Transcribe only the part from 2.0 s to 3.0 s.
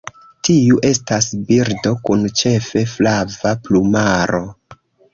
kun ĉefe